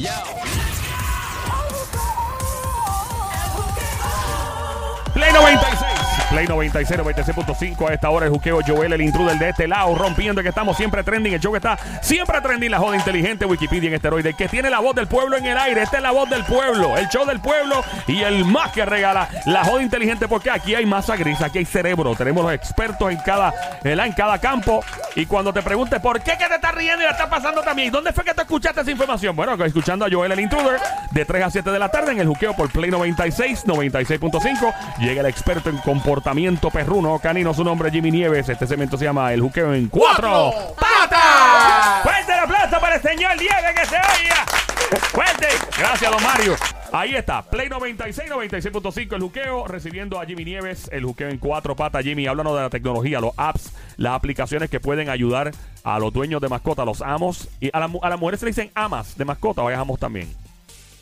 Yo. 0.00 0.53
Play 6.34 6.48
96, 6.48 6.98
96.5 6.98 7.88
a 7.88 7.94
esta 7.94 8.10
hora 8.10 8.26
el 8.26 8.32
juqueo 8.32 8.58
Joel, 8.66 8.92
el 8.92 9.02
intruder 9.02 9.38
de 9.38 9.50
este 9.50 9.68
lado, 9.68 9.94
rompiendo 9.94 10.42
que 10.42 10.48
estamos 10.48 10.76
siempre 10.76 11.04
trending. 11.04 11.32
El 11.32 11.38
show 11.38 11.52
que 11.52 11.58
está 11.58 11.78
siempre 12.02 12.40
trending, 12.40 12.72
la 12.72 12.80
joda 12.80 12.96
inteligente, 12.96 13.46
Wikipedia 13.46 13.86
en 13.86 13.94
esteroide, 13.94 14.30
el 14.30 14.34
que 14.34 14.48
tiene 14.48 14.68
la 14.68 14.80
voz 14.80 14.96
del 14.96 15.06
pueblo 15.06 15.36
en 15.36 15.46
el 15.46 15.56
aire. 15.56 15.82
Esta 15.82 15.98
es 15.98 16.02
la 16.02 16.10
voz 16.10 16.28
del 16.28 16.42
pueblo, 16.42 16.96
el 16.98 17.08
show 17.08 17.24
del 17.24 17.38
pueblo 17.38 17.84
y 18.08 18.22
el 18.22 18.44
más 18.46 18.72
que 18.72 18.84
regala 18.84 19.28
la 19.46 19.64
joda 19.64 19.84
inteligente, 19.84 20.26
porque 20.26 20.50
aquí 20.50 20.74
hay 20.74 20.84
masa 20.86 21.14
gris, 21.14 21.40
aquí 21.40 21.58
hay 21.58 21.66
cerebro. 21.66 22.16
Tenemos 22.16 22.42
los 22.42 22.52
expertos 22.52 23.12
en 23.12 23.18
cada, 23.18 23.54
en 23.84 24.12
cada 24.12 24.36
campo. 24.40 24.84
Y 25.14 25.26
cuando 25.26 25.52
te 25.52 25.62
preguntes 25.62 26.00
por 26.00 26.20
qué 26.20 26.32
que 26.36 26.48
te 26.48 26.56
estás 26.56 26.74
riendo 26.74 27.04
y 27.04 27.04
la 27.04 27.12
estás 27.12 27.28
pasando 27.28 27.62
también, 27.62 27.92
¿dónde 27.92 28.12
fue 28.12 28.24
que 28.24 28.34
te 28.34 28.42
escuchaste 28.42 28.80
esa 28.80 28.90
información? 28.90 29.36
Bueno, 29.36 29.54
escuchando 29.64 30.04
a 30.04 30.08
Joel, 30.10 30.32
el 30.32 30.40
intruder, 30.40 30.80
de 31.12 31.24
3 31.24 31.44
a 31.44 31.50
7 31.50 31.70
de 31.70 31.78
la 31.78 31.90
tarde 31.90 32.10
en 32.10 32.18
el 32.18 32.26
juqueo 32.26 32.56
por 32.56 32.72
Play 32.72 32.90
96, 32.90 33.66
96.5. 33.68 34.74
Llega 34.98 35.20
el 35.20 35.26
experto 35.26 35.70
en 35.70 35.78
comportamiento 35.78 36.23
perruno, 36.72 37.18
canino, 37.18 37.52
su 37.52 37.62
nombre 37.62 37.88
es 37.88 37.94
Jimmy 37.94 38.10
Nieves. 38.10 38.48
Este 38.48 38.66
segmento 38.66 38.96
se 38.96 39.04
llama 39.04 39.32
El 39.32 39.42
Juqueo 39.42 39.74
en 39.74 39.88
Cuatro 39.88 40.52
Patas. 40.78 42.02
Fuerte 42.02 42.32
el 42.32 42.38
aplauso 42.38 42.80
para 42.80 42.96
el 42.96 43.02
señor 43.02 43.36
Nieves 43.36 43.74
que 43.74 43.86
se 43.86 43.96
oiga. 43.96 44.46
Fuerte. 45.12 45.48
Gracias, 45.78 46.10
don 46.10 46.22
Mario. 46.22 46.56
Ahí 46.92 47.14
está, 47.14 47.42
Play 47.42 47.68
96, 47.68 48.30
96.5, 48.30 49.14
el 49.14 49.22
juqueo, 49.22 49.66
recibiendo 49.66 50.20
a 50.20 50.24
Jimmy 50.24 50.44
Nieves, 50.44 50.88
el 50.92 51.04
juqueo 51.04 51.28
en 51.28 51.38
cuatro 51.38 51.74
patas. 51.74 52.04
Jimmy, 52.04 52.26
háblanos 52.26 52.54
de 52.54 52.62
la 52.62 52.70
tecnología, 52.70 53.20
los 53.20 53.32
apps, 53.36 53.72
las 53.96 54.14
aplicaciones 54.14 54.70
que 54.70 54.80
pueden 54.80 55.10
ayudar 55.10 55.50
a 55.82 55.98
los 55.98 56.12
dueños 56.12 56.40
de 56.40 56.48
mascota, 56.48 56.84
los 56.84 57.02
amos. 57.02 57.48
Y 57.60 57.70
a, 57.72 57.80
la 57.80 57.90
a 58.00 58.08
las 58.08 58.18
mujeres 58.18 58.40
se 58.40 58.46
le 58.46 58.50
dicen 58.50 58.70
amas 58.74 59.16
de 59.18 59.24
mascota 59.24 59.62
o 59.62 59.68
hay 59.68 59.74
amos 59.74 59.98
también. 59.98 60.28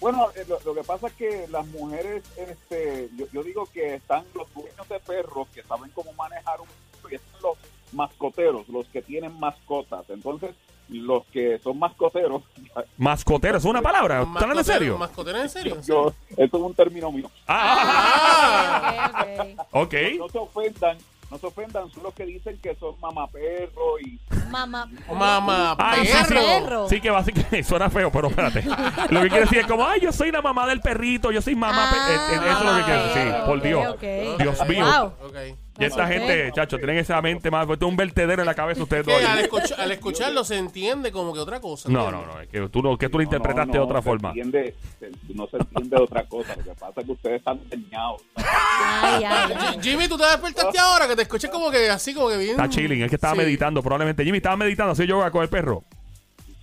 Bueno, 0.02 0.29
eh, 0.37 0.45
lo, 0.48 0.59
lo 0.65 0.74
que 0.74 0.83
pasa 0.83 1.06
es 1.06 1.12
que 1.15 1.47
las 1.48 1.65
mujeres, 1.69 2.23
este, 2.37 3.08
yo, 3.17 3.25
yo 3.33 3.42
digo 3.42 3.67
que 3.72 3.95
están 3.95 4.25
los 4.34 4.53
dueños 4.53 4.86
de 4.89 4.98
perros 5.00 5.48
que 5.55 5.62
saben 5.62 5.91
cómo 5.94 6.12
manejar 6.14 6.61
un 6.61 6.67
perro 6.67 7.11
y 7.11 7.14
están 7.14 7.41
los 7.41 7.56
mascoteros, 7.92 8.69
los 8.69 8.86
que 8.89 9.00
tienen 9.00 9.39
mascotas. 9.39 10.05
Entonces, 10.11 10.55
los 10.89 11.25
que 11.27 11.59
son 11.61 11.78
mascoteros, 11.78 12.42
Mascotero, 12.98 13.59
¿es 13.59 13.64
una 13.64 13.81
palabra? 13.81 14.22
¿Están 14.22 14.59
en 14.59 14.64
serio? 14.64 14.98
¿Mascotero 14.98 15.41
en 15.41 15.48
serio? 15.48 15.81
yo, 15.86 16.12
esto 16.37 16.56
es 16.59 16.62
un 16.62 16.75
término 16.75 17.11
mío. 17.12 17.31
Ah, 17.47 19.25
Ok, 19.70 19.70
ok. 19.70 19.84
ok. 19.84 19.94
No 20.19 20.28
se 20.28 20.39
ofendan, 20.39 20.98
no 21.33 21.38
se 21.38 21.47
ofendan, 21.47 21.91
son 21.91 22.02
los 22.02 22.12
que 22.14 22.27
dicen 22.27 22.58
que 22.62 22.75
son 22.77 22.94
mamaperro 23.00 23.98
y 24.05 24.20
Mamá. 24.50 24.86
Mamá, 25.11 25.75
Ay, 25.78 26.06
sí, 26.06 26.12
sí. 26.12 26.34
perro. 26.34 26.41
Perro. 26.66 26.88
Sí, 26.91 27.00
que 27.00 27.11
básicamente 27.11 27.62
suena 27.64 27.88
feo, 27.88 28.12
pero 28.12 28.28
espérate. 28.28 28.62
Lo 29.08 29.22
que 29.22 29.28
quiere 29.28 29.44
decir 29.44 29.58
es 29.60 29.66
como, 29.66 29.86
ay, 29.86 30.00
yo 30.00 30.12
soy 30.12 30.30
la 30.30 30.42
mamá 30.42 30.66
del 30.66 30.80
perrito, 30.83 31.33
yo 31.33 31.41
soy 31.41 31.55
mamá. 31.55 31.88
pe- 31.91 31.97
Ah, 31.98 32.08
eh, 32.10 32.34
eh, 32.34 32.50
eso 32.50 32.58
es 32.58 32.64
lo 32.64 32.77
que 32.77 32.83
quiere 32.84 33.03
decir. 33.03 33.34
ok, 33.41 33.47
por 33.47 33.62
Dios. 33.62 33.94
ok. 33.94 34.38
Dios 34.38 34.69
mío. 34.69 34.84
Wow. 34.84 35.28
Ok. 35.28 35.36
Y 35.83 35.86
esta 35.86 36.06
gente, 36.06 36.50
chacho, 36.55 36.77
tienen 36.78 36.98
esa 36.98 37.20
mente 37.20 37.50
más. 37.50 37.69
Esto 37.69 37.86
es 37.86 37.91
un 37.91 37.97
vertedero 37.97 38.42
en 38.42 38.47
la 38.47 38.55
cabeza 38.55 38.83
ustedes 38.83 39.05
dos. 39.06 39.22
al, 39.22 39.38
escucha- 39.41 39.75
al 39.78 39.92
escucharlo 39.92 40.44
se 40.44 40.56
entiende 40.58 41.11
como 41.12 41.33
que 41.34 41.41
otra 41.41 41.61
cosa. 41.61 41.88
No, 41.88 42.11
no, 42.11 42.25
no. 42.25 42.41
Es 42.41 42.48
que 42.48 42.61
tú, 42.69 42.83
no, 42.83 42.97
que 42.97 43.08
tú 43.08 43.19
lo 43.19 43.25
interpretaste 43.25 43.72
No, 43.72 43.75
no, 43.75 43.80
de 43.80 43.84
otra 43.86 43.98
se 44.00 44.05
forma. 44.05 44.28
entiende- 44.30 44.75
se- 45.00 45.10
no 45.34 45.47
se 45.48 45.56
entiende 45.58 45.97
de 45.97 46.03
otra 46.03 46.25
cosa. 46.27 46.56
Lo 46.56 46.62
que 46.64 46.70
pasa 46.70 47.00
es 47.00 47.06
que 47.06 47.12
ustedes 47.12 47.38
están 47.38 47.60
dañados. 47.69 48.22
Ay, 48.36 49.25
ay, 49.25 49.53
ay. 49.56 49.78
Jimmy, 49.83 50.08
tú 50.08 50.16
te 50.16 50.25
despertaste 50.27 50.78
ahora 50.78 51.08
que 51.08 51.16
te 51.16 51.22
escuché 51.22 51.48
como 51.50 51.70
que 51.70 51.91
así, 51.91 52.14
como 52.14 52.28
que 52.28 52.36
bien. 52.38 52.50
Está 52.53 52.69
chilling, 52.69 53.03
es 53.03 53.08
que 53.10 53.16
estaba 53.16 53.34
Sí. 53.34 53.38
meditando. 53.41 53.83
Probablemente 53.83 54.25
Jimmy 54.25 54.38
estaba 54.38 54.56
meditando, 54.56 54.92
así 54.92 55.06
yoga 55.06 55.30
con 55.30 55.42
el 55.42 55.48
perro. 55.48 55.83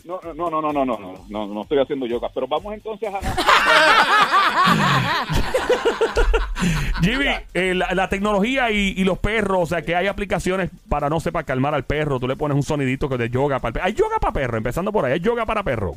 No, 0.05 0.19
no, 0.23 0.33
no, 0.49 0.61
no, 0.61 0.73
no, 0.73 0.85
no, 0.85 0.97
no, 0.97 1.25
no, 1.29 1.47
no 1.47 1.61
estoy 1.61 1.77
haciendo 1.77 2.07
yoga. 2.07 2.29
Pero 2.33 2.47
vamos 2.47 2.73
entonces 2.73 3.13
a 3.13 3.19
Jimmy, 7.01 7.25
eh, 7.53 7.73
la, 7.73 7.93
la 7.93 8.09
tecnología 8.09 8.71
y, 8.71 8.93
y 8.97 9.03
los 9.03 9.17
perros, 9.19 9.59
o 9.63 9.65
sea, 9.65 9.81
que 9.81 9.95
hay 9.95 10.07
aplicaciones 10.07 10.69
para, 10.89 11.09
no 11.09 11.19
sé, 11.19 11.31
para 11.31 11.45
calmar 11.45 11.73
al 11.73 11.85
perro. 11.85 12.19
Tú 12.19 12.27
le 12.27 12.35
pones 12.35 12.55
un 12.55 12.63
sonidito 12.63 13.07
que 13.09 13.17
de 13.17 13.29
yoga 13.29 13.59
para 13.59 13.69
el 13.69 13.73
perro. 13.73 13.85
Hay 13.85 13.93
yoga 13.93 14.19
para 14.19 14.33
perro, 14.33 14.57
empezando 14.57 14.91
por 14.91 15.05
ahí. 15.05 15.13
Hay 15.13 15.19
yoga 15.19 15.45
para 15.45 15.63
perro. 15.63 15.95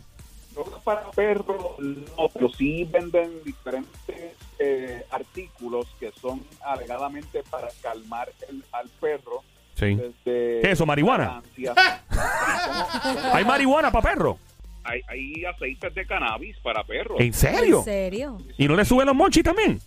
yoga 0.55 0.79
para 0.85 1.11
perros, 1.11 1.79
no, 1.79 2.29
pero 2.33 2.49
sí 2.51 2.85
venden 2.93 3.31
diferentes 3.45 4.35
eh, 4.59 5.05
artículos 5.11 5.87
que 5.99 6.13
son 6.21 6.41
alegadamente 6.65 7.43
para 7.51 7.69
calmar 7.83 8.29
el- 8.49 8.63
al 8.73 8.89
perro. 9.01 9.43
Sí. 9.75 9.95
Desde 9.97 10.13
¿Qué 10.25 10.61
es 10.63 10.69
eso, 10.73 10.87
marihuana? 10.87 11.43
¿Hay 13.33 13.45
marihuana 13.45 13.91
para 13.91 14.11
perro? 14.15 14.39
hay, 14.85 15.01
hay 15.09 15.45
aceites 15.45 15.95
de 15.95 16.05
cannabis 16.07 16.57
para 16.59 16.83
perros. 16.85 17.19
¿En 17.21 17.33
serio? 17.33 17.79
¿En 17.79 17.85
serio? 17.85 18.39
¿Y 18.59 18.67
no 18.67 18.75
le 18.77 18.85
suben 18.85 19.07
los 19.07 19.15
monchis 19.15 19.45
también? 19.45 19.79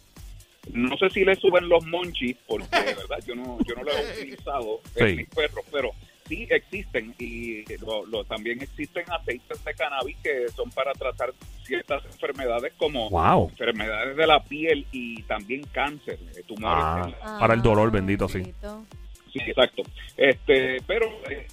No 0.73 0.97
sé 0.97 1.09
si 1.09 1.23
le 1.23 1.35
suben 1.35 1.69
los 1.69 1.85
monchis, 1.85 2.35
porque 2.47 2.65
de 2.77 2.93
verdad 3.07 3.19
yo 3.25 3.35
no, 3.35 3.57
yo 3.65 3.75
no 3.75 3.83
lo 3.83 3.91
he 3.91 4.11
utilizado 4.17 4.81
Sí. 4.95 5.03
en 5.03 5.15
mis 5.17 5.29
perros, 5.29 5.65
pero 5.71 5.91
sí 6.27 6.47
existen 6.49 7.13
y 7.19 7.63
lo- 7.85 8.05
lo- 8.07 8.23
también 8.25 8.61
existen 8.61 9.05
aceites 9.11 9.63
de 9.63 9.73
cannabis 9.75 10.17
que 10.23 10.49
son 10.49 10.71
para 10.71 10.91
tratar 10.93 11.33
ciertas 11.63 12.03
enfermedades 12.05 12.73
como 12.77 13.09
Wow. 13.11 13.49
enfermedades 13.49 14.17
de 14.17 14.27
la 14.27 14.43
piel 14.43 14.85
y 14.91 15.21
también 15.23 15.61
cáncer, 15.71 16.17
eh, 16.35 16.41
tumores. 16.47 16.83
Ah. 16.83 17.01
en 17.05 17.11
la- 17.11 17.39
Para 17.39 17.53
el 17.53 17.61
dolor, 17.61 17.89
Ah, 17.89 17.91
bendito, 17.91 18.27
sí. 18.27 18.39
bendito. 18.39 18.85
Sí, 19.31 19.39
exacto. 19.45 19.83
Este, 20.17 20.77
pero 20.87 21.07
eh, 21.29 21.45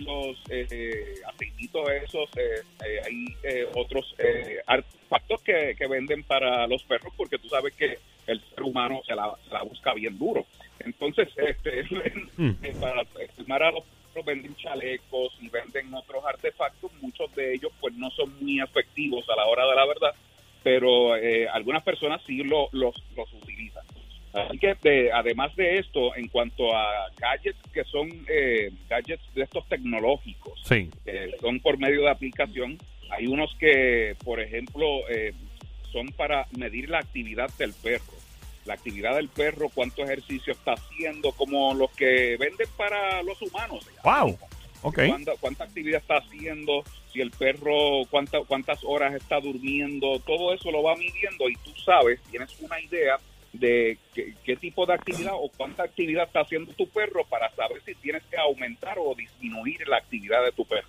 los 0.00 0.36
eh, 0.50 1.14
aceititos 1.32 1.88
esos, 2.04 2.28
eh, 2.36 2.62
eh, 2.84 3.00
hay 3.06 3.24
eh, 3.44 3.66
otros 3.74 4.14
eh, 4.18 4.58
artefactos 4.66 5.40
que, 5.42 5.76
que 5.78 5.86
venden 5.86 6.24
para 6.24 6.66
los 6.66 6.82
perros 6.82 7.12
porque 7.16 7.38
tú 7.38 7.48
sabes 7.48 7.72
que 7.74 7.98
humano 8.64 9.00
se 9.06 9.14
la, 9.14 9.34
se 9.46 9.52
la 9.52 9.62
busca 9.62 9.94
bien 9.94 10.18
duro. 10.18 10.46
Entonces, 10.80 11.28
este, 11.36 11.84
Mm. 12.36 12.50
eh, 12.62 12.74
para 12.80 13.04
calmar 13.36 13.62
a 13.62 13.70
los 13.70 13.84
perros 13.84 14.26
venden 14.26 14.54
chalecos 14.56 15.32
y 15.40 15.48
venden 15.48 15.92
otros 15.94 16.24
artefactos, 16.24 16.92
muchos 17.00 17.32
de 17.34 17.54
ellos 17.54 17.72
pues 17.80 17.94
no 17.94 18.10
son 18.10 18.32
muy 18.40 18.60
efectivos 18.60 19.24
a 19.28 19.36
la 19.36 19.46
hora 19.46 19.66
de 19.66 19.74
la 19.74 19.86
verdad, 19.86 20.14
pero 20.62 21.16
eh, 21.16 21.48
algunas 21.48 21.82
personas 21.82 22.20
sí 22.26 22.42
lo- 22.44 22.68
los, 22.72 22.94
los 23.16 23.32
utilizan. 23.34 23.84
Así 24.32 24.58
que 24.58 24.74
de- 24.82 25.12
además 25.12 25.54
de 25.56 25.78
esto, 25.78 26.14
en 26.16 26.28
cuanto 26.28 26.74
a 26.76 27.08
gadgets 27.18 27.58
que 27.72 27.84
son 27.84 28.08
eh, 28.28 28.70
gadgets 28.88 29.22
de 29.34 29.42
estos 29.42 29.66
tecnológicos, 29.68 30.60
Sí. 30.64 30.90
que 31.04 31.32
son 31.40 31.60
por 31.60 31.78
medio 31.78 32.02
de 32.02 32.10
aplicación, 32.10 32.78
hay 33.10 33.26
unos 33.28 33.54
que, 33.56 34.16
por 34.24 34.40
ejemplo, 34.40 35.08
eh, 35.08 35.32
son 35.92 36.08
para 36.08 36.46
medir 36.56 36.88
la 36.90 36.98
actividad 36.98 37.48
del 37.58 37.72
perro. 37.74 38.13
La 38.64 38.74
actividad 38.74 39.16
del 39.16 39.28
perro, 39.28 39.68
cuánto 39.68 40.02
ejercicio 40.02 40.52
está 40.52 40.72
haciendo, 40.72 41.32
como 41.32 41.74
los 41.74 41.90
que 41.92 42.36
venden 42.38 42.68
para 42.76 43.22
los 43.22 43.40
humanos. 43.42 43.86
Wow. 44.02 44.38
Ok. 44.82 45.00
Cuánta, 45.08 45.32
cuánta 45.40 45.64
actividad 45.64 46.00
está 46.00 46.18
haciendo, 46.18 46.84
si 47.12 47.20
el 47.20 47.30
perro, 47.30 48.04
cuánta, 48.10 48.40
cuántas 48.40 48.84
horas 48.84 49.14
está 49.14 49.40
durmiendo, 49.40 50.18
todo 50.20 50.52
eso 50.52 50.70
lo 50.70 50.82
va 50.82 50.96
midiendo 50.96 51.48
y 51.48 51.54
tú 51.56 51.70
sabes, 51.84 52.20
tienes 52.30 52.54
una 52.60 52.80
idea 52.80 53.18
de 53.54 53.98
qué, 54.12 54.34
qué 54.44 54.56
tipo 54.56 54.84
de 54.84 54.94
actividad 54.94 55.34
o 55.34 55.48
cuánta 55.56 55.84
actividad 55.84 56.26
está 56.26 56.40
haciendo 56.40 56.72
tu 56.72 56.88
perro 56.88 57.24
para 57.24 57.50
saber 57.54 57.80
si 57.86 57.94
tienes 57.94 58.24
que 58.24 58.36
aumentar 58.36 58.98
o 58.98 59.14
disminuir 59.14 59.86
la 59.86 59.98
actividad 59.98 60.44
de 60.44 60.52
tu 60.52 60.64
perro. 60.64 60.88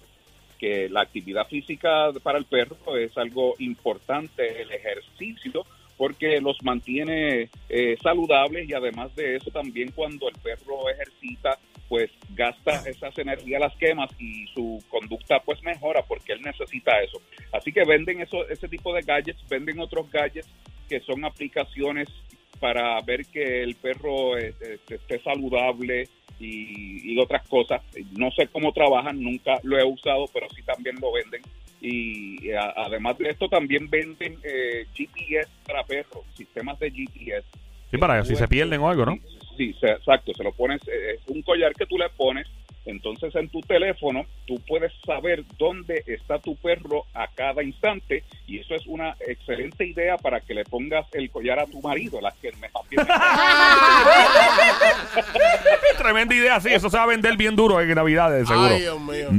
Que 0.58 0.90
la 0.90 1.02
actividad 1.02 1.48
física 1.48 2.12
para 2.24 2.40
el 2.40 2.46
perro 2.46 2.98
es 2.98 3.16
algo 3.18 3.56
importante, 3.60 4.62
el 4.62 4.72
ejercicio, 4.72 5.66
porque 5.98 6.42
los 6.42 6.58
mantiene 6.64 7.50
eh, 7.70 7.98
saludables 8.02 8.70
y 8.70 8.74
además 8.74 9.16
de 9.16 9.38
eso 9.38 9.52
también 9.52 9.92
cuando 9.92 10.28
el 10.30 10.36
perro 10.36 10.90
ejercita 10.90 11.58
pues 11.88 12.10
gasta 12.32 12.88
esas 12.90 13.18
energías, 13.18 13.62
las 13.62 13.76
quemas 13.76 14.10
y 14.20 14.48
su 14.48 14.84
conducta 14.90 15.40
pues 15.40 15.62
mejora 15.64 16.04
porque 16.04 16.34
él 16.34 16.42
necesita 16.42 17.00
eso. 17.02 17.22
Así 17.54 17.72
que 17.72 17.84
venden 17.86 18.22
eso, 18.22 18.48
ese 18.50 18.68
tipo 18.68 18.94
de 18.94 19.02
gadgets, 19.02 19.48
venden 19.48 19.80
otros 19.80 20.10
gadgets 20.12 20.50
que 20.90 21.00
son 21.02 21.24
aplicaciones 21.26 22.08
para 22.60 23.00
ver 23.02 23.26
que 23.26 23.62
el 23.62 23.76
perro 23.76 24.38
eh, 24.38 24.54
eh, 24.62 24.80
esté 24.90 25.20
saludable 25.20 26.08
y, 26.40 27.14
y 27.14 27.20
otras 27.20 27.48
cosas. 27.48 27.82
No 28.18 28.32
sé 28.32 28.48
cómo 28.48 28.72
trabajan, 28.72 29.22
nunca 29.22 29.60
lo 29.64 29.78
he 29.78 29.84
usado, 29.84 30.26
pero 30.34 30.48
sí 30.56 30.64
también 30.64 30.96
lo 31.00 31.12
venden. 31.12 31.42
Y 31.82 32.50
eh, 32.50 32.58
a- 32.58 32.74
además 32.78 33.18
de 33.18 33.30
esto 33.30 33.48
también 33.48 33.90
venden 33.90 34.38
eh, 34.44 34.86
GPS 34.94 35.50
para 35.66 35.84
perros, 35.84 36.24
sistemas 36.36 36.78
de 36.80 36.92
GPS. 36.92 37.46
Sí, 37.92 37.98
para 37.98 38.24
si 38.26 38.36
se 38.36 38.48
pierden 38.48 38.82
o 38.82 38.90
algo, 38.90 39.06
¿no? 39.06 39.18
Sí, 39.58 39.76
exacto. 39.82 40.34
Se 40.34 40.44
lo 40.44 40.52
pones, 40.52 40.82
eh, 40.88 41.16
es 41.16 41.22
un 41.28 41.42
collar 41.42 41.74
que 41.74 41.86
tú 41.86 41.98
le 41.98 42.10
pones 42.10 42.48
Entonces 42.88 43.34
en 43.36 43.50
tu 43.50 43.62
teléfono 43.62 44.26
tú 44.46 44.60
puedes 44.68 44.92
saber 45.06 45.44
dónde 45.58 46.04
está 46.06 46.38
tu 46.40 46.56
perro 46.56 47.06
a 47.16 47.28
cada 47.34 47.64
instante 47.64 48.24
y 48.48 48.60
eso 48.60 48.76
es 48.76 48.86
una 48.86 49.16
excelente 49.28 49.86
idea 49.88 50.18
para 50.18 50.40
que 50.42 50.54
le 50.54 50.66
pongas 50.66 51.06
el 51.14 51.30
collar 51.32 51.58
a 51.60 51.66
tu 51.66 51.82
marido, 51.82 52.22
las 52.22 52.36
que 52.36 52.52
me 52.62 52.70
Tremenda 55.98 56.36
idea, 56.36 56.60
sí. 56.60 56.70
Eso 56.72 56.90
se 56.90 56.98
va 56.98 57.04
a 57.04 57.08
vender 57.08 57.36
bien 57.38 57.56
duro 57.56 57.82
en 57.82 57.94
Navidades, 57.96 58.48
seguro. 58.48 58.76
Ay, 58.76 58.82
Dios 58.82 59.00
mío. 59.02 59.30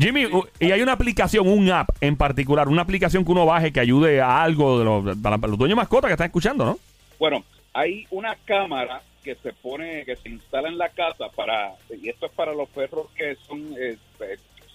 Jimmy, 0.00 0.26
y 0.58 0.72
hay 0.72 0.80
una 0.80 0.92
aplicación, 0.92 1.46
un 1.46 1.70
app 1.70 1.90
en 2.00 2.16
particular, 2.16 2.68
una 2.68 2.80
aplicación 2.80 3.22
que 3.22 3.32
uno 3.32 3.44
baje 3.44 3.70
que 3.70 3.80
ayude 3.80 4.22
a 4.22 4.42
algo 4.42 4.78
de 4.78 4.84
los, 4.86 5.58
dueños 5.58 5.76
mascotas 5.76 6.08
que 6.08 6.14
están 6.14 6.28
escuchando, 6.28 6.64
¿no? 6.64 6.78
Bueno, 7.18 7.44
hay 7.74 8.06
una 8.10 8.34
cámara 8.46 9.02
que 9.22 9.34
se 9.34 9.52
pone, 9.52 10.06
que 10.06 10.16
se 10.16 10.30
instala 10.30 10.68
en 10.68 10.78
la 10.78 10.88
casa 10.88 11.28
para, 11.36 11.74
y 11.90 12.08
esto 12.08 12.24
es 12.24 12.32
para 12.32 12.54
los 12.54 12.70
perros 12.70 13.08
que 13.14 13.36
son, 13.46 13.74
eh, 13.78 13.98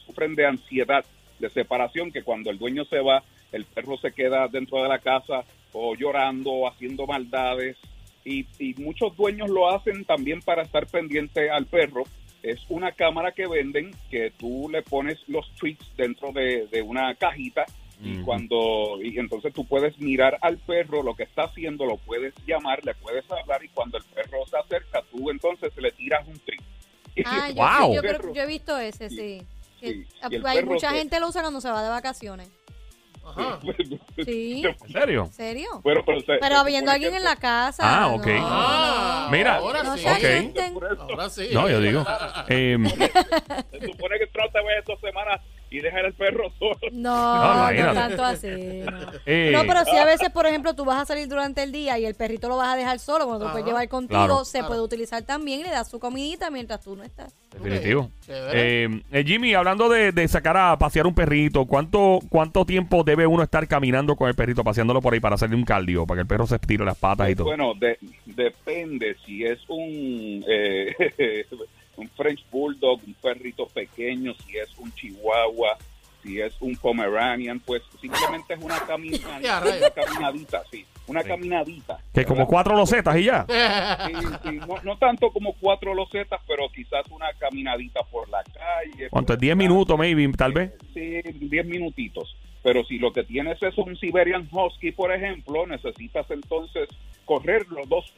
sufren 0.05 0.35
de 0.35 0.45
ansiedad, 0.45 1.03
de 1.39 1.49
separación, 1.49 2.11
que 2.11 2.21
cuando 2.21 2.51
el 2.51 2.59
dueño 2.59 2.85
se 2.85 2.99
va, 2.99 3.23
el 3.51 3.65
perro 3.65 3.97
se 3.97 4.11
queda 4.11 4.47
dentro 4.47 4.83
de 4.83 4.89
la 4.89 4.99
casa 4.99 5.43
o 5.73 5.95
llorando 5.95 6.51
o 6.51 6.67
haciendo 6.69 7.07
maldades. 7.07 7.77
Y, 8.23 8.45
y 8.59 8.75
muchos 8.75 9.17
dueños 9.17 9.49
lo 9.49 9.71
hacen 9.71 10.05
también 10.05 10.41
para 10.41 10.61
estar 10.61 10.85
pendiente 10.85 11.49
al 11.49 11.65
perro. 11.65 12.03
Es 12.45 12.59
una 12.69 12.91
cámara 12.91 13.31
que 13.31 13.47
venden 13.47 13.91
que 14.11 14.31
tú 14.37 14.69
le 14.69 14.81
pones 14.83 15.17
los 15.27 15.49
treats 15.55 15.85
dentro 15.97 16.31
de, 16.31 16.67
de 16.67 16.81
una 16.81 17.13
cajita 17.15 17.65
y 18.03 18.21
cuando 18.23 18.99
y 19.01 19.17
entonces 19.17 19.53
tú 19.53 19.65
puedes 19.65 19.97
mirar 19.99 20.37
al 20.41 20.57
perro 20.57 21.01
lo 21.01 21.15
que 21.15 21.23
está 21.23 21.43
haciendo 21.45 21.85
lo 21.85 21.95
puedes 21.97 22.33
llamar 22.45 22.83
le 22.85 22.93
puedes 22.95 23.23
hablar 23.31 23.63
y 23.63 23.69
cuando 23.69 23.97
el 23.97 24.03
perro 24.03 24.45
se 24.47 24.57
acerca 24.57 25.01
tú 25.09 25.29
entonces 25.31 25.71
le 25.77 25.91
tiras 25.93 26.27
un 26.27 26.37
treat 26.39 26.61
Ah, 27.25 27.49
yo, 27.49 27.55
Wow. 27.63 27.87
sí, 27.89 27.95
yo, 27.95 28.01
creo- 28.01 28.33
yo 28.33 28.41
he 28.41 28.47
visto 28.47 28.77
ese, 28.77 29.09
sí. 29.09 29.41
Hay 30.45 30.63
mucha 30.65 30.89
se- 30.91 30.97
gente 30.97 31.19
lo 31.21 31.29
usa 31.29 31.41
cuando 31.41 31.61
se 31.61 31.69
va 31.71 31.81
de 31.83 31.89
vacaciones. 31.89 32.49
Ajá. 33.25 33.59
Sí. 34.23 34.63
¿En 34.65 34.89
serio? 34.93 35.23
¿En 35.25 35.33
serio? 35.33 35.81
Bueno, 35.83 36.01
pero, 36.05 36.19
Pero 36.25 36.39
se 36.47 36.55
habiendo 36.55 36.89
alguien 36.91 37.13
en 37.15 37.23
la 37.23 37.35
casa. 37.35 37.83
Ah, 37.83 38.07
ok. 38.07 38.25
no, 38.27 38.33
Ah, 38.47 39.27
Mira, 39.29 39.57
ahora 39.57 39.83
No 39.83 39.97
sí. 39.97 40.05
Ahora 40.07 41.29
sí. 41.29 41.49
No, 41.53 41.69
yo 41.69 41.81
digo. 41.81 42.05
eh, 42.47 42.77
se 43.71 43.85
supone 43.85 44.17
que 44.19 44.27
tú 44.27 44.39
no 44.39 44.49
te 44.51 44.59
ves 44.63 44.85
dos 44.87 44.99
semanas 45.01 45.41
y 45.69 45.79
dejar 45.79 46.05
al 46.05 46.13
perro 46.13 46.49
solo 46.57 46.77
No, 46.93 47.71
No, 47.71 47.71
no, 47.71 47.93
tanto 47.93 48.23
así. 48.23 48.47
No. 48.47 49.11
eh, 49.25 49.51
No, 49.53 49.63
pero 49.67 49.83
si 49.83 49.97
a 49.97 50.05
veces, 50.05 50.29
por 50.29 50.45
ejemplo, 50.45 50.73
tú 50.75 50.85
vas 50.85 51.01
a 51.01 51.05
salir 51.05 51.27
durante 51.27 51.63
el 51.63 51.71
día 51.73 51.99
y 51.99 52.05
el 52.05 52.15
perrito 52.15 52.47
lo 52.47 52.55
vas 52.57 52.73
a 52.73 52.77
dejar 52.77 52.99
solo, 52.99 53.25
cuando 53.25 53.39
tú 53.41 53.45
lo 53.47 53.51
puedes 53.51 53.67
llevar 53.67 53.87
contigo, 53.89 54.25
Claro. 54.25 54.45
se 54.45 54.63
puede 54.63 54.79
utilizar 54.81 55.23
también 55.23 55.59
y 55.59 55.63
le 55.63 55.71
das 55.71 55.89
su 55.89 55.99
comidita 55.99 56.49
mientras 56.49 56.81
tú 56.81 56.95
no 56.95 57.03
estás. 57.03 57.35
Definitivo. 57.63 58.11
Eh, 58.27 59.01
eh, 59.11 59.23
Jimmy, 59.25 59.53
hablando 59.53 59.89
de, 59.89 60.11
de 60.11 60.27
sacar 60.27 60.57
a 60.57 60.77
pasear 60.77 61.07
un 61.07 61.13
perrito, 61.15 61.65
¿cuánto, 61.65 62.19
¿cuánto 62.29 62.65
tiempo 62.65 63.03
debe 63.03 63.25
uno 63.27 63.43
estar 63.43 63.67
caminando 63.67 64.15
con 64.15 64.27
el 64.29 64.35
perrito, 64.35 64.63
paseándolo 64.63 65.01
por 65.01 65.13
ahí 65.13 65.19
para 65.19 65.35
hacerle 65.35 65.55
un 65.55 65.63
cardio, 65.65 66.05
para 66.05 66.17
que 66.17 66.21
el 66.21 66.27
perro 66.27 66.47
se 66.47 66.55
estire 66.55 66.83
las 66.85 66.97
patas 66.97 67.29
y 67.29 67.35
todo? 67.35 67.45
bueno 67.47 67.73
de- 67.79 67.97
depende 68.25 69.15
si 69.25 69.43
es 69.43 69.59
un 69.67 70.43
eh, 70.47 70.93
un 71.97 72.09
French 72.09 72.43
Bulldog 72.51 72.99
un 73.05 73.13
perrito 73.15 73.67
pequeño 73.67 74.33
si 74.45 74.57
es 74.57 74.69
un 74.77 74.93
Chihuahua 74.93 75.77
si 76.25 76.41
es 76.41 76.55
un 76.59 76.75
Pomeranian 76.75 77.59
pues 77.59 77.83
simplemente 78.01 78.55
es 78.55 78.59
una 78.63 78.79
caminadita 78.79 79.61
una 79.63 79.89
caminadita 79.91 80.63
sí 80.71 80.85
una 81.07 81.21
Sí. 81.21 81.27
caminadita 81.27 81.99
que 82.13 82.25
como 82.25 82.47
cuatro 82.47 82.75
losetas 82.75 83.15
y 83.17 83.25
ya. 83.25 83.45
Sí, 84.07 84.13
sí, 84.43 84.51
no, 84.67 84.81
no 84.83 84.97
tanto 84.97 85.29
como 85.31 85.53
cuatro 85.53 85.93
losetas, 85.93 86.41
pero 86.47 86.67
quizás 86.69 87.05
una 87.11 87.27
caminadita 87.39 88.01
por 88.11 88.27
la 88.29 88.43
calle. 88.43 89.09
¿Cuánto 89.11 89.33
es? 89.33 89.37
por 89.39 89.45
¿10 89.45 89.49
la- 89.49 89.55
minutos, 89.55 89.97
maybe, 89.99 90.27
tal 90.35 90.53
vez? 90.53 90.71
Sí, 90.95 91.21
diez 91.41 91.65
minutitos. 91.65 92.35
Pero 92.63 92.83
si 92.85 92.97
lo 92.97 93.13
que 93.13 93.23
tienes 93.23 93.61
es 93.61 93.77
un 93.77 93.95
Siberian 93.97 94.47
Husky, 94.51 94.91
por 94.93 95.11
ejemplo, 95.13 95.67
necesitas 95.67 96.25
entonces 96.31 96.89
correr 97.25 97.67
los 97.69 97.87
dos 97.87 98.11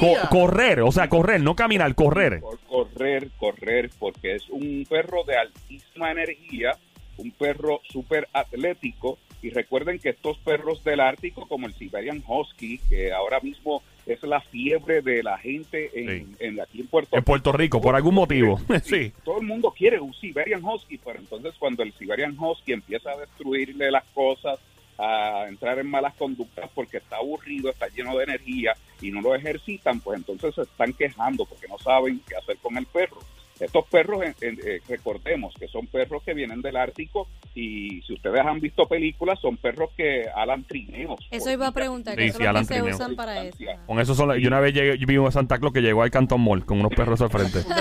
Co- 0.00 0.28
correr, 0.30 0.80
o 0.80 0.90
sea, 0.92 1.08
correr, 1.08 1.40
no 1.40 1.54
caminar, 1.54 1.94
correr. 1.94 2.40
Por 2.40 2.58
correr, 2.60 3.30
correr, 3.38 3.90
porque 3.98 4.34
es 4.36 4.48
un 4.48 4.86
perro 4.88 5.24
de 5.24 5.36
altísima 5.36 6.10
energía, 6.12 6.76
un 7.18 7.30
perro 7.30 7.80
súper 7.90 8.28
atlético. 8.32 9.18
Y 9.42 9.50
recuerden 9.50 9.98
que 9.98 10.08
estos 10.08 10.38
perros 10.38 10.82
del 10.84 11.00
Ártico, 11.00 11.46
como 11.46 11.66
el 11.66 11.74
Siberian 11.74 12.22
Husky, 12.26 12.78
que 12.88 13.12
ahora 13.12 13.40
mismo 13.40 13.82
es 14.06 14.22
la 14.22 14.40
fiebre 14.40 15.02
de 15.02 15.22
la 15.22 15.36
gente 15.36 15.90
en, 15.94 16.08
Sí. 16.30 16.36
en- 16.38 16.60
aquí 16.62 16.80
en 16.80 16.86
Puerto 16.86 17.14
En 17.14 17.24
Puerto 17.24 17.52
Rico, 17.52 17.78
por 17.78 17.94
algún 17.94 18.14
motivo. 18.14 18.58
sí. 18.82 19.12
Todo 19.22 19.40
el 19.42 19.46
mundo 19.46 19.70
quiere 19.76 20.00
un 20.00 20.14
Siberian 20.14 20.64
Husky, 20.64 20.96
pero 20.96 21.18
entonces 21.18 21.52
cuando 21.58 21.82
el 21.82 21.92
Siberian 21.92 22.34
Husky 22.38 22.72
empieza 22.72 23.10
a 23.10 23.18
destruirle 23.18 23.90
las 23.90 24.04
cosas, 24.14 24.58
a 24.98 25.46
entrar 25.48 25.78
en 25.78 25.90
malas 25.90 26.14
conductas 26.14 26.70
porque 26.74 26.98
está 26.98 27.16
aburrido, 27.16 27.70
está 27.70 27.88
lleno 27.88 28.16
de 28.16 28.24
energía 28.24 28.74
y 29.00 29.10
no 29.10 29.20
lo 29.20 29.34
ejercitan, 29.34 30.00
pues 30.00 30.18
entonces 30.18 30.54
se 30.54 30.62
están 30.62 30.92
quejando 30.92 31.44
porque 31.44 31.68
no 31.68 31.78
saben 31.78 32.20
qué 32.28 32.36
hacer 32.36 32.58
con 32.58 32.76
el 32.76 32.86
perro. 32.86 33.18
Estos 33.60 33.84
perros, 33.86 34.20
eh, 34.40 34.80
recordemos 34.88 35.54
que 35.58 35.68
son 35.68 35.86
perros 35.86 36.22
que 36.24 36.34
vienen 36.34 36.60
del 36.60 36.76
Ártico 36.76 37.28
y 37.54 38.02
si 38.02 38.14
ustedes 38.14 38.40
han 38.40 38.58
visto 38.58 38.86
películas, 38.86 39.38
son 39.40 39.56
perros 39.56 39.90
que 39.96 40.24
alan 40.34 40.64
trineos. 40.64 41.20
Eso 41.30 41.50
iba 41.52 41.68
a 41.68 41.72
preguntar, 41.72 42.14
Sí, 42.14 42.26
que 42.26 42.32
sí, 42.32 42.38
que 42.38 42.64
se 42.64 42.82
usan 42.82 43.14
para 43.14 43.44
eso. 43.44 43.58
Con 43.86 44.00
eso 44.00 44.14
son, 44.14 44.36
yo 44.38 44.48
una 44.48 44.58
vez 44.58 44.74
llegué, 44.74 44.98
yo 44.98 45.06
vi 45.06 45.16
un 45.18 45.30
Santa 45.30 45.58
Claus 45.58 45.72
que 45.72 45.80
llegó 45.82 46.02
al 46.02 46.10
Canton 46.10 46.40
Mall 46.40 46.66
con 46.66 46.80
unos 46.80 46.92
perros 46.94 47.20
al 47.20 47.30
frente. 47.30 47.60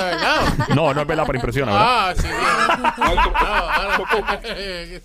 No, 0.76 0.94
no 0.94 1.02
es 1.02 1.08
verdad, 1.08 1.24
pero 1.26 1.38
impresiona, 1.38 1.72
¿verdad? 1.72 1.88
Ah, 1.90 2.14
sí. 2.16 2.28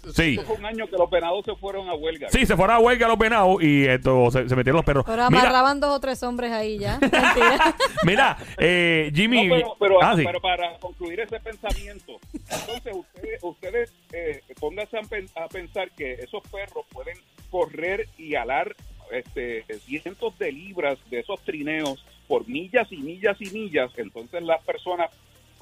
No, 0.05 0.13
Sí. 0.13 0.39
fue 0.45 0.57
un 0.57 0.65
año 0.67 0.87
que 0.87 0.97
los 0.97 1.11
venados 1.11 1.45
se 1.45 1.55
fueron 1.57 1.89
a 1.89 1.95
huelga. 1.95 2.29
Sí, 2.31 2.47
se 2.47 2.57
fueron 2.57 2.77
a 2.77 2.79
huelga 2.81 3.09
los 3.09 3.19
venados 3.19 3.63
y 3.63 3.87
esto 3.87 4.31
se, 4.31 4.49
se 4.49 4.57
metieron 4.57 4.77
los 4.79 4.85
perros. 4.85 5.05
Pero 5.07 5.29
Mira, 5.31 5.43
amarraban 5.43 5.81
dos 5.81 5.91
o 5.97 6.01
tres 6.01 6.23
hombres 6.23 6.53
ahí 6.53 6.79
ya. 6.79 6.99
Mentira. 7.01 7.75
mira, 8.05 8.37
eh, 8.59 9.11
Jimmy. 9.15 9.47
No, 9.49 9.55
pero, 9.55 9.77
pero, 9.79 10.03
ah, 10.03 10.15
sí. 10.17 10.23
pero 10.25 10.41
para 10.41 10.68
concluir 10.79 11.21
ese 11.21 11.41
pensamiento, 11.41 12.19
entonces 12.33 12.95
ustedes, 12.95 13.43
ustedes 13.43 13.93
eh, 14.13 14.41
pónganse 14.61 14.99
a, 14.99 15.03
pen- 15.03 15.29
a 15.35 15.49
pensar 15.49 15.91
que 15.93 16.13
esos 16.15 16.43
perros 16.51 16.85
pueden 16.93 17.17
correr 17.51 18.09
y 18.19 18.35
alar 18.35 18.77
este, 19.11 19.65
cientos 19.81 20.39
de 20.39 20.53
libras 20.53 20.99
de 21.11 21.21
esos 21.21 21.41
trineos 21.43 22.05
por 22.27 22.47
millas 22.47 22.93
y 22.93 22.99
millas 22.99 23.41
y 23.41 23.51
millas. 23.51 23.91
Entonces 23.97 24.43
las 24.43 24.63
personas 24.65 25.11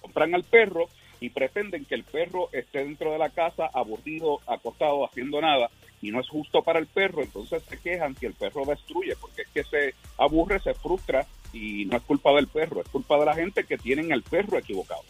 compran 0.00 0.34
al 0.34 0.42
perro 0.44 0.88
y 1.20 1.30
pretenden 1.30 1.84
que 1.84 1.94
el 1.94 2.04
perro 2.04 2.48
esté 2.52 2.80
dentro 2.80 3.12
de 3.12 3.18
la 3.18 3.30
casa 3.30 3.70
aburrido, 3.72 4.40
acostado, 4.46 5.04
haciendo 5.06 5.40
nada. 5.40 5.70
Y 6.02 6.10
no 6.10 6.20
es 6.20 6.28
justo 6.28 6.62
para 6.62 6.78
el 6.78 6.86
perro, 6.86 7.22
entonces 7.22 7.62
se 7.68 7.78
quejan 7.80 8.14
si 8.16 8.26
el 8.26 8.34
perro 8.34 8.66
destruye, 8.66 9.14
porque 9.18 9.42
es 9.42 9.48
que 9.48 9.64
se 9.64 9.94
aburre, 10.18 10.60
se 10.60 10.74
frustra 10.74 11.26
y 11.56 11.84
no 11.86 11.96
es 11.96 12.02
culpa 12.02 12.32
del 12.32 12.46
perro, 12.48 12.80
es 12.82 12.88
culpa 12.88 13.18
de 13.18 13.24
la 13.26 13.34
gente 13.34 13.64
que 13.64 13.76
tienen 13.78 14.12
el 14.12 14.22
perro 14.22 14.58
equivocado. 14.58 15.00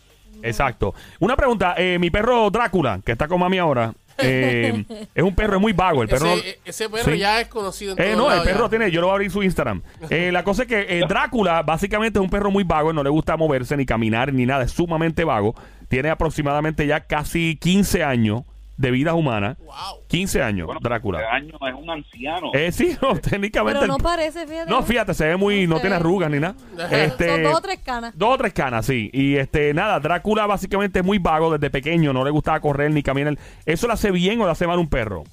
Exacto. 0.43 0.95
Una 1.19 1.35
pregunta, 1.37 1.75
eh, 1.79 1.99
mi 1.99 2.11
perro 2.11 2.51
Drácula, 2.51 3.01
que 3.05 3.13
está 3.13 3.27
con 3.27 3.41
mami 3.41 3.59
ahora, 3.59 3.95
eh, 4.19 4.85
es 5.15 5.23
un 5.23 5.35
perro 5.35 5.59
muy 5.61 5.73
vago. 5.73 6.03
El 6.03 6.09
perro 6.09 6.35
Ese, 6.35 6.59
ese 6.65 6.89
perro 6.89 7.13
Sí. 7.13 7.19
ya 7.19 7.41
es 7.41 7.49
conocido 7.49 7.95
en 7.97 8.03
Eh, 8.03 8.17
no, 8.17 8.31
el 8.33 8.43
perro 8.43 8.65
ya. 8.65 8.71
tiene, 8.71 8.91
yo 8.91 9.01
lo 9.01 9.07
voy 9.07 9.13
a 9.13 9.15
abrir 9.15 9.31
su 9.31 9.43
Instagram. 9.43 9.83
Eh, 10.11 10.31
la 10.33 10.45
cosa 10.45 10.63
es 10.63 10.69
que 10.69 10.87
eh, 10.99 11.03
Drácula 11.09 11.63
básicamente 11.63 12.19
es 12.19 12.23
un 12.23 12.31
perro 12.31 12.51
muy 12.51 12.65
vago, 12.65 12.93
no 12.93 13.03
le 13.03 13.11
gusta 13.11 13.37
moverse, 13.37 13.77
ni 13.77 13.87
caminar, 13.87 14.33
ni 14.33 14.45
nada, 14.47 14.65
es 14.65 14.73
sumamente 14.73 15.25
vago. 15.25 15.55
Tiene 15.89 16.11
aproximadamente 16.11 16.87
ya 16.87 17.01
casi 17.01 17.57
15 17.61 18.05
años 18.05 18.43
de 18.77 18.91
vida 18.91 19.15
humana. 19.15 19.57
Wow. 19.61 20.03
15 20.09 20.43
años, 20.43 20.67
Bueno, 20.67 20.81
Drácula. 20.83 21.21
este 21.21 21.31
año 21.31 21.55
es 21.69 21.75
un 21.83 21.91
anciano. 21.91 22.51
Eh, 22.55 22.71
sí, 22.73 22.97
no, 23.03 23.17
técnicamente. 23.19 23.81
Pero 23.81 23.87
no 23.93 23.97
el- 23.97 24.03
parece, 24.03 24.47
fíjate. 24.47 24.71
no, 24.71 24.83
fíjate, 24.83 25.15
se 25.15 25.27
ve 25.27 25.37
muy, 25.37 25.67
no 25.67 25.81
tiene 25.81 25.97
arrugas 25.97 26.31
ni 26.31 26.39
nada. 26.41 26.55
Este, 26.91 27.29
Son 27.29 27.43
dos 27.43 27.55
o 27.57 27.61
tres 27.63 27.79
canas. 27.81 28.13
Dos 28.17 28.35
o 28.35 28.39
tres 28.39 28.53
canas, 28.53 28.85
sí. 28.87 29.11
Y 29.13 29.37
este, 29.37 29.73
nada, 29.75 29.99
Drácula 30.01 30.47
básicamente 30.47 30.99
es 31.01 31.05
muy 31.05 31.19
vago 31.19 31.51
desde 31.53 31.71
pequeño, 31.71 32.13
no 32.13 32.25
le 32.25 32.31
gustaba 32.31 32.61
correr 32.61 32.91
ni 32.91 33.03
caminar. 33.03 33.37
¿Eso 33.65 33.87
le 33.87 33.93
hace 33.95 34.11
bien 34.11 34.41
o 34.41 34.45
le 34.45 34.51
hace 34.53 34.67
mal 34.67 34.79
un 34.79 34.89
perro? 34.89 35.25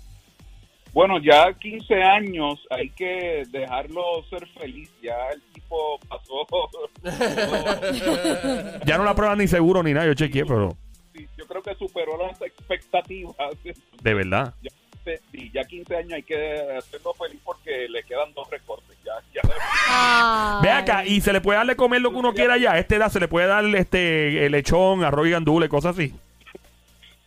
Bueno, 0.93 1.15
ya 1.19 1.51
15 1.53 2.03
años 2.03 2.59
hay 2.69 2.87
que 2.91 3.41
dejarlo 3.49 4.01
ser 4.29 4.47
feliz. 4.49 4.91
Ya 5.01 5.15
el 5.33 5.41
tipo 5.51 5.99
pasó. 6.07 6.45
Ya 8.85 8.97
no 8.97 9.03
la 9.03 9.15
prueban 9.15 9.37
ni 9.39 9.47
seguro 9.47 9.81
ni 9.83 9.93
nada, 9.93 10.05
yo 10.05 10.13
chequeé, 10.13 10.45
pero 10.45 10.75
yo 11.37 11.47
creo 11.47 11.61
que 11.61 11.75
superó 11.75 12.17
las 12.17 12.41
expectativas. 12.41 13.35
de 14.01 14.13
verdad. 14.13 14.53
Ya, 14.61 14.71
sí, 15.31 15.51
ya 15.53 15.63
15 15.63 15.95
años 15.95 16.13
hay 16.13 16.23
que 16.23 16.61
hacerlo 16.77 17.13
feliz 17.13 17.39
porque 17.43 17.87
le 17.89 18.03
quedan 18.03 18.33
dos 18.33 18.49
recortes. 18.49 18.97
Ya, 19.03 19.13
ya. 19.33 19.41
Ay. 19.87 20.63
Ve 20.63 20.71
acá, 20.71 21.05
y 21.05 21.21
se 21.21 21.33
le 21.33 21.41
puede 21.41 21.57
darle 21.57 21.75
comer 21.75 22.01
lo 22.01 22.11
que 22.11 22.17
uno 22.17 22.33
quiera 22.33 22.57
ya. 22.57 22.73
A 22.73 22.79
esta 22.79 22.95
edad 22.95 23.09
se 23.11 23.19
le 23.19 23.27
puede 23.27 23.47
dar 23.47 23.65
este 23.75 24.45
el 24.45 24.51
lechón, 24.51 25.03
arroz 25.03 25.27
y 25.27 25.31
gandule, 25.31 25.69
cosas 25.69 25.97
así. 25.97 26.13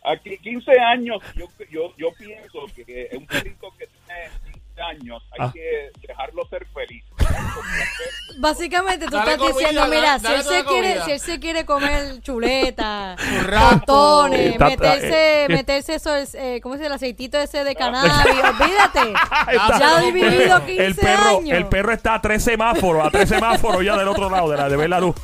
Aquí 0.03 0.37
15 0.37 0.79
años, 0.79 1.21
yo, 1.35 1.47
yo, 1.69 1.93
yo 1.97 2.09
pienso 2.17 2.65
que 2.75 3.09
un 3.11 3.25
perrito 3.27 3.73
que 3.77 3.87
tiene 3.87 4.29
15 4.77 4.81
años 4.81 5.23
hay 5.31 5.39
Ah. 5.47 5.51
que 5.53 6.07
dejarlo 6.07 6.47
ser 6.49 6.65
feliz. 6.73 7.03
Básicamente 8.39 9.05
tú 9.07 9.11
Dale 9.15 9.31
estás 9.31 9.37
comida, 9.49 9.57
diciendo, 9.59 9.81
dale- 9.81 9.95
mira, 9.95 10.19
si 10.19 10.27
él, 10.27 10.43
se 10.43 10.63
quiere, 10.65 11.01
si 11.03 11.11
él 11.11 11.19
se 11.19 11.39
quiere 11.39 11.65
comer 11.65 12.21
chuleta, 12.21 13.15
tostones, 13.85 14.51
Está- 14.53 14.65
meterse, 14.65 15.43
eh, 15.43 15.49
meterse 15.49 15.95
eso, 15.95 16.11
eh, 16.15 16.59
¿cómo 16.61 16.75
se 16.75 16.79
dice? 16.81 16.87
El 16.87 16.93
aceitito 16.93 17.37
ese 17.39 17.63
de 17.63 17.75
cannabis, 17.75 18.11
olvídate. 18.13 19.13
Está- 19.51 19.79
Ya 19.79 19.97
ha 19.97 20.01
vivido 20.01 20.65
15 20.65 20.85
el 20.85 20.95
perro, 20.95 21.37
años. 21.39 21.57
el 21.57 21.65
perro 21.67 21.91
está 21.93 22.13
a 22.15 22.21
tres 22.21 22.43
semáforos, 22.43 23.07
a 23.07 23.09
tres 23.09 23.27
semáforos 23.29 23.83
ya 23.83 23.97
del 23.97 24.07
otro 24.07 24.29
lado 24.29 24.49
de 24.51 24.57
la 24.57 24.69
de 24.69 24.77
ver 24.77 24.89
la 24.89 24.99
luz. 24.99 25.15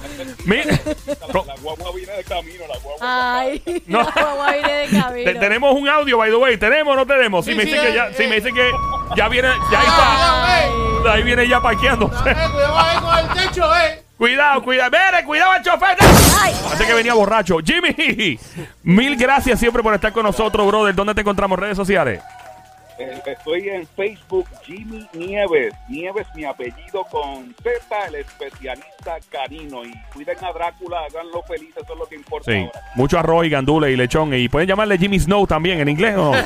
Mi- 0.45 0.57
La, 0.63 1.43
la 1.45 1.55
guagua 1.61 1.91
viene 1.95 2.13
de 2.13 2.23
camino, 2.23 2.63
la 2.67 2.77
guagua. 2.79 2.97
Ay, 3.39 3.61
No. 3.85 3.99
la 4.03 4.11
guagua 4.11 4.51
viene 4.53 4.73
de 4.73 4.87
Te- 4.87 4.99
camino. 5.01 5.39
tenemos 5.39 5.73
un 5.75 5.87
audio, 5.87 6.17
by 6.17 6.29
the 6.31 6.35
way. 6.37 6.57
¿Tenemos 6.57 6.93
o 6.93 6.95
no 6.97 7.05
tenemos? 7.05 7.45
Si 7.45 7.51
Sí, 7.51 7.57
me 7.57 7.63
sí, 7.63 7.69
dicen 7.69 7.83
que 7.85 7.91
eh, 7.91 7.95
ya, 7.95 8.13
si 8.13 8.23
eh. 8.23 8.27
me 8.27 8.35
dicen 8.37 8.55
que 8.55 8.71
ya 9.15 9.27
viene, 9.29 9.49
ya 9.71 9.79
ahí 9.79 9.85
Ah, 9.89 10.65
está. 10.65 11.09
eh. 11.09 11.13
Ahí 11.13 11.23
viene 11.23 11.47
ya 11.47 11.61
parqueándose. 11.61 12.29
Eh, 12.29 12.35
cuidado 12.51 12.79
ahí 12.79 12.97
con 12.97 13.17
el 13.19 13.27
techo, 13.47 13.75
eh. 13.75 14.03
Cuidado, 14.17 14.63
cuidado. 14.63 14.91
Mire, 14.91 15.25
cuidado 15.25 15.51
al 15.51 15.63
chofer. 15.63 15.97
Parece 15.97 16.85
que 16.87 16.93
venía 16.93 17.13
borracho. 17.13 17.57
Jimmy, 17.63 18.39
mil 18.83 19.15
gracias 19.17 19.59
siempre 19.59 19.83
por 19.83 19.93
estar 19.93 20.13
con 20.13 20.23
nosotros, 20.23 20.65
brother. 20.67 20.95
¿Dónde 20.95 21.13
te 21.13 21.21
encontramos? 21.21 21.59
Redes 21.59 21.75
sociales. 21.75 22.21
Estoy 23.25 23.69
en 23.69 23.87
Facebook, 23.97 24.47
Jimmy 24.63 25.05
Nieves. 25.13 25.73
Nieves, 25.89 26.27
mi 26.35 26.45
apellido 26.45 27.03
con 27.11 27.53
Z, 27.63 28.05
el 28.07 28.15
especialista 28.15 29.17
canino. 29.29 29.83
Y 29.83 29.91
cuiden 30.13 30.37
a 30.45 30.53
Drácula, 30.53 30.99
háganlo 31.09 31.41
feliz, 31.43 31.71
eso 31.75 31.91
es 31.93 31.99
lo 31.99 32.05
que 32.05 32.15
importa 32.15 32.51
Sí. 32.51 32.57
ahora. 32.59 32.79
Mucho 32.95 33.17
arroz 33.19 33.45
y 33.45 33.49
gandules 33.49 33.91
y 33.91 33.97
lechón. 33.97 34.33
Y 34.35 34.47
pueden 34.47 34.69
llamarle 34.69 34.97
Jimmy 34.99 35.19
Snow 35.19 35.45
también 35.47 35.81
en 35.81 35.89
inglés 35.89 36.15
o 36.15 36.31
no. 36.33 36.37